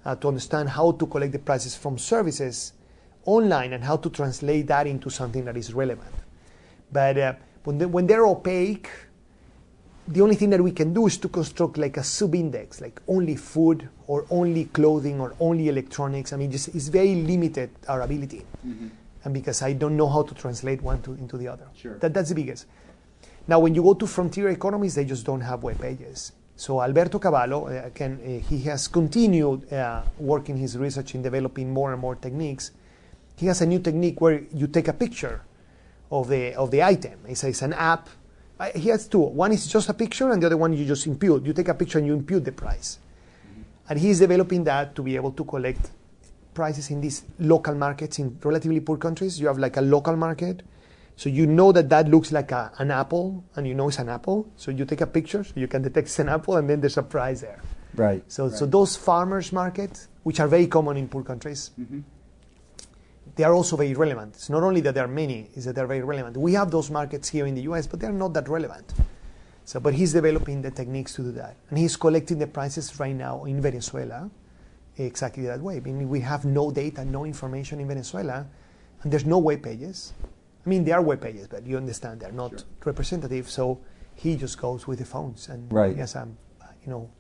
uh, 0.04 0.16
to 0.16 0.28
understand 0.28 0.68
how 0.70 0.92
to 0.92 1.06
collect 1.06 1.32
the 1.32 1.38
prices 1.38 1.76
from 1.76 1.98
services 1.98 2.72
online 3.24 3.72
and 3.72 3.84
how 3.84 3.96
to 3.96 4.10
translate 4.10 4.66
that 4.66 4.86
into 4.86 5.10
something 5.10 5.44
that 5.44 5.56
is 5.56 5.72
relevant. 5.72 6.12
But 6.90 7.18
uh, 7.18 7.34
when, 7.64 7.78
they, 7.78 7.86
when 7.86 8.06
they're 8.06 8.26
opaque, 8.26 8.88
the 10.08 10.20
only 10.20 10.34
thing 10.34 10.50
that 10.50 10.62
we 10.62 10.72
can 10.72 10.92
do 10.92 11.06
is 11.06 11.16
to 11.18 11.28
construct 11.28 11.78
like 11.78 11.96
a 11.96 12.02
sub-index, 12.02 12.80
like 12.80 13.00
only 13.06 13.36
food 13.36 13.88
or 14.08 14.26
only 14.30 14.64
clothing 14.66 15.20
or 15.20 15.34
only 15.38 15.68
electronics. 15.68 16.32
I 16.32 16.36
mean, 16.36 16.50
just 16.50 16.68
it's 16.68 16.88
very 16.88 17.14
limited 17.14 17.70
our 17.88 18.02
ability, 18.02 18.44
mm-hmm. 18.66 18.88
and 19.24 19.34
because 19.34 19.62
I 19.62 19.74
don't 19.74 19.96
know 19.96 20.08
how 20.08 20.22
to 20.22 20.34
translate 20.34 20.82
one 20.82 21.02
to, 21.02 21.12
into 21.14 21.36
the 21.36 21.48
other. 21.48 21.68
Sure. 21.76 21.98
That, 21.98 22.12
that's 22.14 22.30
the 22.30 22.34
biggest. 22.34 22.66
Now, 23.46 23.60
when 23.60 23.74
you 23.74 23.82
go 23.82 23.94
to 23.94 24.06
frontier 24.06 24.48
economies, 24.48 24.94
they 24.94 25.04
just 25.04 25.24
don't 25.24 25.40
have 25.40 25.62
web 25.62 25.80
pages. 25.80 26.32
So 26.56 26.80
Alberto 26.80 27.18
Cavallo, 27.18 27.66
uh, 27.66 27.90
can, 27.90 28.20
uh, 28.20 28.48
he 28.48 28.60
has 28.62 28.86
continued 28.88 29.72
uh, 29.72 30.02
working 30.18 30.56
his 30.56 30.76
research 30.76 31.14
in 31.14 31.22
developing 31.22 31.72
more 31.72 31.92
and 31.92 32.00
more 32.00 32.14
techniques. 32.14 32.72
He 33.36 33.46
has 33.46 33.60
a 33.62 33.66
new 33.66 33.80
technique 33.80 34.20
where 34.20 34.42
you 34.52 34.66
take 34.66 34.88
a 34.88 34.92
picture 34.92 35.42
of 36.10 36.28
the 36.28 36.54
of 36.54 36.70
the 36.70 36.82
item. 36.82 37.18
It's, 37.26 37.42
it's 37.42 37.62
an 37.62 37.72
app 37.72 38.08
he 38.70 38.88
has 38.88 39.08
two. 39.08 39.18
One 39.18 39.52
is 39.52 39.66
just 39.66 39.88
a 39.88 39.94
picture, 39.94 40.30
and 40.30 40.42
the 40.42 40.46
other 40.46 40.56
one 40.56 40.72
you 40.72 40.84
just 40.84 41.06
impute. 41.06 41.44
You 41.44 41.52
take 41.52 41.68
a 41.68 41.74
picture 41.74 41.98
and 41.98 42.06
you 42.06 42.14
impute 42.14 42.44
the 42.44 42.52
price. 42.52 42.98
Mm-hmm. 43.46 43.62
And 43.88 43.98
he's 43.98 44.18
developing 44.18 44.64
that 44.64 44.94
to 44.94 45.02
be 45.02 45.16
able 45.16 45.32
to 45.32 45.44
collect 45.44 45.90
prices 46.54 46.90
in 46.90 47.00
these 47.00 47.24
local 47.38 47.74
markets 47.74 48.18
in 48.18 48.38
relatively 48.42 48.80
poor 48.80 48.96
countries. 48.96 49.40
You 49.40 49.46
have 49.46 49.58
like 49.58 49.76
a 49.76 49.80
local 49.80 50.16
market. 50.16 50.62
So 51.16 51.28
you 51.28 51.46
know 51.46 51.72
that 51.72 51.88
that 51.90 52.08
looks 52.08 52.32
like 52.32 52.52
a, 52.52 52.72
an 52.78 52.90
apple, 52.90 53.44
and 53.56 53.66
you 53.66 53.74
know 53.74 53.88
it's 53.88 53.98
an 53.98 54.08
apple. 54.08 54.48
So 54.56 54.70
you 54.70 54.84
take 54.84 55.02
a 55.02 55.06
picture, 55.06 55.44
so 55.44 55.52
you 55.56 55.68
can 55.68 55.82
detect 55.82 56.06
it's 56.06 56.18
an 56.18 56.28
apple, 56.28 56.56
and 56.56 56.68
then 56.68 56.80
there's 56.80 56.96
a 56.96 57.02
price 57.02 57.42
there. 57.42 57.60
Right. 57.94 58.24
So, 58.32 58.46
right. 58.46 58.58
so 58.58 58.64
those 58.64 58.96
farmers 58.96 59.52
markets, 59.52 60.08
which 60.22 60.40
are 60.40 60.48
very 60.48 60.66
common 60.66 60.96
in 60.96 61.08
poor 61.08 61.22
countries, 61.22 61.70
mm-hmm 61.78 62.00
they 63.34 63.44
are 63.44 63.54
also 63.54 63.76
very 63.76 63.94
relevant. 63.94 64.34
It's 64.34 64.50
not 64.50 64.62
only 64.62 64.80
that 64.82 64.94
there 64.94 65.04
are 65.04 65.08
many, 65.08 65.50
it's 65.54 65.64
that 65.64 65.74
they're 65.74 65.86
very 65.86 66.02
relevant. 66.02 66.36
We 66.36 66.52
have 66.54 66.70
those 66.70 66.90
markets 66.90 67.28
here 67.28 67.46
in 67.46 67.54
the 67.54 67.62
US, 67.62 67.86
but 67.86 68.00
they're 68.00 68.12
not 68.12 68.34
that 68.34 68.48
relevant. 68.48 68.92
So, 69.64 69.80
but 69.80 69.94
he's 69.94 70.12
developing 70.12 70.60
the 70.60 70.70
techniques 70.70 71.14
to 71.14 71.22
do 71.22 71.32
that. 71.32 71.56
And 71.70 71.78
he's 71.78 71.96
collecting 71.96 72.38
the 72.38 72.46
prices 72.46 72.98
right 72.98 73.14
now 73.14 73.44
in 73.44 73.60
Venezuela 73.60 74.30
exactly 74.98 75.44
that 75.44 75.60
way. 75.60 75.76
I 75.76 75.80
mean, 75.80 76.08
we 76.08 76.20
have 76.20 76.44
no 76.44 76.70
data, 76.70 77.04
no 77.04 77.24
information 77.24 77.80
in 77.80 77.88
Venezuela, 77.88 78.46
and 79.02 79.12
there's 79.12 79.24
no 79.24 79.38
web 79.38 79.62
pages. 79.62 80.12
I 80.64 80.68
mean, 80.68 80.84
there 80.84 80.96
are 80.96 81.02
web 81.02 81.20
pages, 81.20 81.48
but 81.48 81.66
you 81.66 81.76
understand 81.76 82.20
they're 82.20 82.32
not 82.32 82.50
sure. 82.50 82.60
representative. 82.84 83.48
So 83.48 83.80
he 84.14 84.36
just 84.36 84.60
goes 84.60 84.86
with 84.86 84.98
the 84.98 85.04
phones 85.04 85.48
and 85.48 85.72
right. 85.72 85.96
a, 85.96 86.28
you 86.84 86.90
know, 86.90 87.10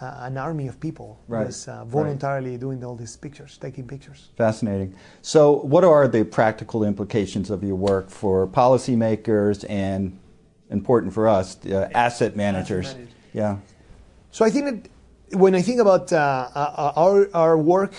uh, 0.00 0.16
an 0.22 0.36
army 0.36 0.66
of 0.66 0.80
people 0.80 1.20
right. 1.28 1.46
was 1.46 1.68
uh, 1.68 1.84
voluntarily 1.84 2.52
right. 2.52 2.60
doing 2.60 2.84
all 2.84 2.96
these 2.96 3.16
pictures, 3.16 3.58
taking 3.58 3.86
pictures. 3.86 4.30
Fascinating. 4.36 4.94
So, 5.22 5.60
what 5.60 5.84
are 5.84 6.08
the 6.08 6.24
practical 6.24 6.84
implications 6.84 7.50
of 7.50 7.62
your 7.62 7.76
work 7.76 8.10
for 8.10 8.46
policymakers 8.46 9.64
and, 9.68 10.18
important 10.70 11.12
for 11.12 11.28
us, 11.28 11.64
uh, 11.66 11.88
asset 11.94 12.36
managers? 12.36 12.88
Asset 12.88 13.08
yeah. 13.32 13.56
So, 14.32 14.44
I 14.44 14.50
think 14.50 14.64
that 14.66 15.38
when 15.38 15.54
I 15.54 15.62
think 15.62 15.80
about 15.80 16.12
uh, 16.12 16.48
uh, 16.54 16.92
our, 16.96 17.28
our 17.34 17.58
work, 17.58 17.94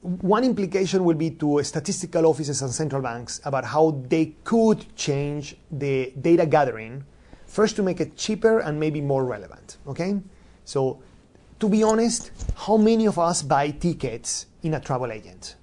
one 0.00 0.44
implication 0.44 1.04
will 1.04 1.14
be 1.16 1.30
to 1.30 1.62
statistical 1.62 2.24
offices 2.26 2.62
and 2.62 2.70
central 2.72 3.02
banks 3.02 3.40
about 3.44 3.66
how 3.66 4.02
they 4.08 4.34
could 4.44 4.96
change 4.96 5.56
the 5.70 6.12
data 6.18 6.46
gathering, 6.46 7.04
first 7.46 7.76
to 7.76 7.82
make 7.82 8.00
it 8.00 8.16
cheaper 8.16 8.60
and 8.60 8.80
maybe 8.80 9.02
more 9.02 9.26
relevant. 9.26 9.76
Okay? 9.86 10.16
So, 10.70 11.00
to 11.58 11.68
be 11.68 11.82
honest, 11.82 12.30
how 12.54 12.76
many 12.76 13.06
of 13.06 13.18
us 13.18 13.42
buy 13.42 13.70
tickets 13.70 14.46
in 14.62 14.74
a 14.74 14.78
travel 14.78 15.10
agent? 15.10 15.56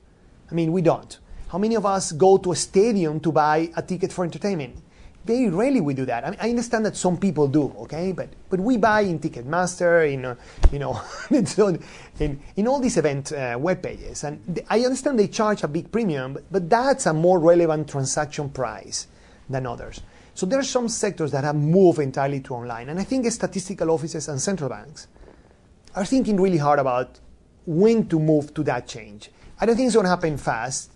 I 0.51 0.53
mean, 0.53 0.73
we 0.73 0.81
don't. 0.81 1.17
How 1.47 1.57
many 1.57 1.75
of 1.75 1.85
us 1.85 2.11
go 2.11 2.37
to 2.39 2.51
a 2.51 2.55
stadium 2.57 3.21
to 3.21 3.31
buy 3.31 3.71
a 3.77 3.81
ticket 3.81 4.11
for 4.11 4.25
entertainment? 4.25 4.75
Very 5.23 5.47
rarely 5.47 5.79
we 5.79 5.93
do 5.93 6.03
that. 6.05 6.25
I, 6.25 6.29
mean, 6.31 6.39
I 6.41 6.49
understand 6.49 6.85
that 6.87 6.97
some 6.97 7.15
people 7.15 7.47
do, 7.47 7.73
okay, 7.83 8.11
but 8.11 8.27
but 8.49 8.59
we 8.59 8.75
buy 8.75 9.01
in 9.01 9.19
Ticketmaster, 9.19 10.11
in 10.11 10.25
uh, 10.25 10.35
you 10.73 10.79
know, 10.79 11.01
in, 12.19 12.41
in 12.57 12.67
all 12.67 12.81
these 12.81 12.97
event 12.97 13.31
uh, 13.31 13.57
web 13.57 13.81
pages, 13.81 14.25
and 14.25 14.59
I 14.69 14.81
understand 14.81 15.17
they 15.17 15.29
charge 15.29 15.63
a 15.63 15.69
big 15.69 15.89
premium, 15.89 16.33
but, 16.33 16.43
but 16.51 16.69
that's 16.69 17.05
a 17.05 17.13
more 17.13 17.39
relevant 17.39 17.89
transaction 17.89 18.49
price 18.49 19.07
than 19.49 19.65
others. 19.67 20.01
So 20.37 20.45
there 20.45 20.59
are 20.59 20.63
some 20.63 20.87
sectors 20.87 21.31
that 21.31 21.43
have 21.43 21.55
moved 21.55 21.97
entirely 21.97 22.41
to 22.41 22.53
online. 22.53 22.89
And 22.89 22.99
I 22.99 23.03
think 23.03 23.25
statistical 23.31 23.89
offices 23.89 24.27
and 24.27 24.39
central 24.39 24.69
banks 24.69 25.07
are 25.95 26.05
thinking 26.05 26.39
really 26.39 26.59
hard 26.59 26.77
about 26.77 27.19
when 27.65 28.07
to 28.09 28.19
move 28.19 28.53
to 28.53 28.61
that 28.65 28.87
change. 28.87 29.31
I 29.59 29.65
don't 29.65 29.75
think 29.75 29.87
it's 29.87 29.95
going 29.95 30.03
to 30.03 30.11
happen 30.11 30.37
fast. 30.37 30.91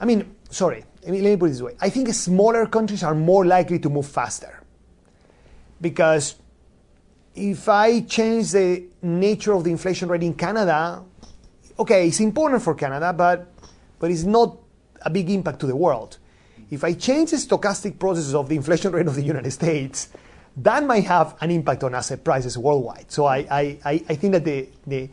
I 0.00 0.04
mean, 0.04 0.34
sorry, 0.50 0.84
let 1.04 1.12
me, 1.12 1.20
let 1.20 1.30
me 1.30 1.36
put 1.36 1.46
it 1.46 1.48
this 1.50 1.62
way. 1.62 1.76
I 1.80 1.90
think 1.90 2.08
smaller 2.08 2.66
countries 2.66 3.04
are 3.04 3.14
more 3.14 3.46
likely 3.46 3.78
to 3.78 3.88
move 3.88 4.08
faster. 4.08 4.60
Because 5.80 6.34
if 7.36 7.68
I 7.68 8.00
change 8.00 8.50
the 8.50 8.82
nature 9.00 9.52
of 9.52 9.62
the 9.62 9.70
inflation 9.70 10.08
rate 10.08 10.24
in 10.24 10.34
Canada, 10.34 11.04
okay, 11.78 12.08
it's 12.08 12.18
important 12.18 12.64
for 12.64 12.74
Canada, 12.74 13.12
but, 13.12 13.46
but 14.00 14.10
it's 14.10 14.24
not 14.24 14.58
a 15.02 15.08
big 15.08 15.30
impact 15.30 15.60
to 15.60 15.66
the 15.66 15.76
world. 15.76 16.18
If 16.70 16.84
I 16.84 16.92
change 16.94 17.32
the 17.32 17.36
stochastic 17.36 17.98
processes 17.98 18.34
of 18.34 18.48
the 18.48 18.56
inflation 18.56 18.92
rate 18.92 19.06
of 19.06 19.16
the 19.16 19.22
United 19.22 19.50
States, 19.50 20.08
that 20.56 20.84
might 20.84 21.04
have 21.04 21.36
an 21.40 21.50
impact 21.50 21.84
on 21.84 21.94
asset 21.94 22.22
prices 22.22 22.56
worldwide. 22.56 23.10
So 23.10 23.24
I, 23.24 23.38
I, 23.50 24.04
I 24.08 24.14
think 24.14 24.32
that 24.34 24.44
the, 24.44 24.68
the, 24.86 25.08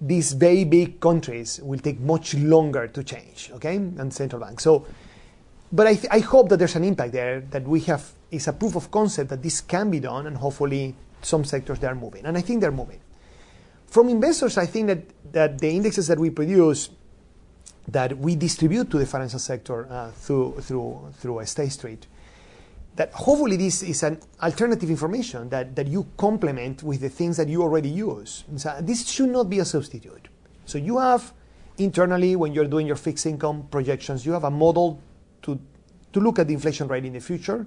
these 0.00 0.32
very 0.32 0.64
big 0.64 1.00
countries 1.00 1.60
will 1.62 1.78
take 1.78 2.00
much 2.00 2.34
longer 2.34 2.86
to 2.88 3.02
change, 3.02 3.50
okay, 3.54 3.76
and 3.76 4.12
central 4.12 4.40
banks. 4.40 4.64
So, 4.64 4.86
but 5.72 5.86
I, 5.86 5.94
th- 5.94 6.08
I 6.10 6.18
hope 6.20 6.48
that 6.50 6.58
there's 6.58 6.76
an 6.76 6.84
impact 6.84 7.12
there, 7.12 7.40
that 7.50 7.64
we 7.64 7.80
have, 7.80 8.12
is 8.30 8.48
a 8.48 8.52
proof 8.52 8.76
of 8.76 8.90
concept 8.90 9.30
that 9.30 9.42
this 9.42 9.60
can 9.60 9.90
be 9.90 10.00
done, 10.00 10.26
and 10.26 10.36
hopefully 10.36 10.94
some 11.22 11.44
sectors 11.44 11.78
they 11.78 11.86
are 11.86 11.94
moving. 11.94 12.24
And 12.24 12.36
I 12.36 12.40
think 12.40 12.60
they're 12.60 12.70
moving. 12.70 13.00
From 13.86 14.08
investors, 14.08 14.58
I 14.58 14.66
think 14.66 14.86
that, 14.88 15.32
that 15.32 15.58
the 15.58 15.70
indexes 15.70 16.06
that 16.08 16.18
we 16.18 16.30
produce 16.30 16.90
that 17.88 18.18
we 18.18 18.34
distribute 18.34 18.90
to 18.90 18.98
the 18.98 19.06
financial 19.06 19.38
sector 19.38 19.86
uh, 19.90 20.10
through, 20.10 20.60
through, 20.60 21.12
through 21.18 21.38
a 21.40 21.46
State 21.46 21.72
Street. 21.72 22.06
That 22.96 23.12
hopefully 23.12 23.56
this 23.56 23.82
is 23.82 24.02
an 24.02 24.20
alternative 24.42 24.88
information 24.88 25.50
that, 25.50 25.76
that 25.76 25.86
you 25.86 26.06
complement 26.16 26.82
with 26.82 27.00
the 27.00 27.10
things 27.10 27.36
that 27.36 27.48
you 27.48 27.62
already 27.62 27.90
use. 27.90 28.44
So 28.56 28.74
this 28.80 29.06
should 29.08 29.28
not 29.28 29.50
be 29.50 29.58
a 29.58 29.64
substitute. 29.64 30.28
So 30.64 30.78
you 30.78 30.98
have 30.98 31.32
internally, 31.78 32.36
when 32.36 32.54
you're 32.54 32.66
doing 32.66 32.86
your 32.86 32.96
fixed 32.96 33.26
income 33.26 33.68
projections, 33.70 34.24
you 34.24 34.32
have 34.32 34.44
a 34.44 34.50
model 34.50 35.00
to, 35.42 35.60
to 36.12 36.20
look 36.20 36.38
at 36.38 36.48
the 36.48 36.54
inflation 36.54 36.88
rate 36.88 37.04
in 37.04 37.12
the 37.12 37.20
future. 37.20 37.66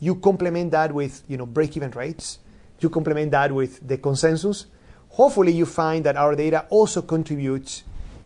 You 0.00 0.16
complement 0.16 0.72
that 0.72 0.92
with 0.92 1.22
you 1.28 1.36
know, 1.36 1.46
break-even 1.46 1.92
rates. 1.92 2.40
You 2.80 2.90
complement 2.90 3.30
that 3.30 3.52
with 3.52 3.86
the 3.86 3.96
consensus. 3.96 4.66
Hopefully 5.10 5.52
you 5.52 5.64
find 5.64 6.04
that 6.04 6.16
our 6.16 6.34
data 6.34 6.66
also 6.68 7.00
contributes 7.00 7.84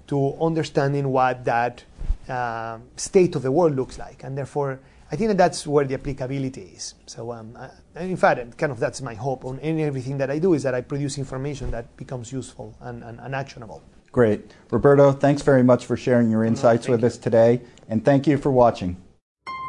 to 0.09 0.35
understanding 0.41 1.09
what 1.11 1.45
that 1.45 1.85
uh, 2.29 2.79
state 2.97 3.37
of 3.37 3.43
the 3.43 3.53
world 3.53 3.77
looks 3.77 3.99
like. 3.99 4.25
And 4.25 4.37
therefore, 4.37 4.81
I 5.11 5.17
think 5.17 5.29
that 5.29 5.39
that's 5.39 5.67
where 5.67 5.85
the 5.85 5.95
applicability 5.95 6.73
is. 6.77 6.95
So, 7.07 7.33
um, 7.33 7.57
I, 7.57 8.03
in 8.03 8.17
fact, 8.17 8.59
kind 8.59 8.71
of 8.71 8.79
that's 8.79 9.01
my 9.01 9.15
hope 9.15 9.45
on 9.45 9.59
everything 9.61 10.19
that 10.19 10.31
I 10.31 10.39
do 10.39 10.53
is 10.53 10.63
that 10.65 10.75
I 10.75 10.83
produce 10.83 11.17
information 11.17 11.71
that 11.71 11.97
becomes 11.97 12.31
useful 12.31 12.77
and, 12.81 13.03
and, 13.03 13.19
and 13.21 13.35
actionable. 13.35 13.83
Great. 14.13 14.53
Roberto, 14.71 15.13
thanks 15.13 15.43
very 15.43 15.63
much 15.63 15.87
for 15.87 15.97
sharing 15.97 16.31
your 16.31 16.45
insights 16.45 16.89
with 16.89 17.01
you. 17.01 17.07
us 17.07 17.17
today. 17.17 17.63
And 17.89 18.05
thank 18.05 18.27
you 18.27 18.37
for 18.37 18.51
watching. 18.51 18.97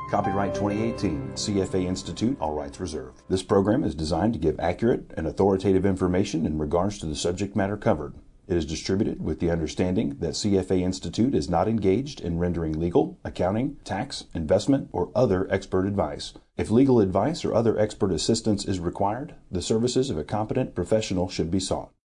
Copyright 0.09 0.55
2018, 0.55 1.33
CFA 1.35 1.85
Institute, 1.85 2.35
all 2.41 2.53
rights 2.53 2.79
reserved. 2.79 3.21
This 3.29 3.43
program 3.43 3.83
is 3.83 3.93
designed 3.93 4.33
to 4.33 4.39
give 4.39 4.59
accurate 4.59 5.11
and 5.15 5.27
authoritative 5.27 5.85
information 5.85 6.45
in 6.47 6.57
regards 6.57 6.97
to 6.99 7.05
the 7.05 7.15
subject 7.15 7.55
matter 7.55 7.77
covered. 7.77 8.15
It 8.49 8.57
is 8.57 8.65
distributed 8.65 9.23
with 9.23 9.39
the 9.39 9.51
understanding 9.51 10.17
that 10.21 10.33
CFA 10.33 10.81
Institute 10.81 11.35
is 11.35 11.51
not 11.51 11.67
engaged 11.67 12.19
in 12.19 12.39
rendering 12.39 12.79
legal, 12.79 13.19
accounting, 13.23 13.77
tax, 13.83 14.25
investment, 14.33 14.89
or 14.91 15.11
other 15.13 15.47
expert 15.51 15.85
advice. 15.85 16.33
If 16.57 16.71
legal 16.71 16.99
advice 16.99 17.45
or 17.45 17.53
other 17.53 17.77
expert 17.77 18.11
assistance 18.11 18.65
is 18.65 18.79
required, 18.79 19.35
the 19.51 19.61
services 19.61 20.09
of 20.09 20.17
a 20.17 20.23
competent 20.23 20.73
professional 20.73 21.29
should 21.29 21.51
be 21.51 21.59
sought. 21.59 21.91